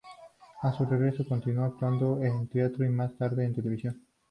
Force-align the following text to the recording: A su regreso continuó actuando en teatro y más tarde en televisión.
A 0.63 0.73
su 0.73 0.83
regreso 0.85 1.23
continuó 1.29 1.63
actuando 1.65 2.19
en 2.23 2.47
teatro 2.47 2.83
y 2.83 2.89
más 2.89 3.13
tarde 3.19 3.45
en 3.45 3.53
televisión. 3.53 4.01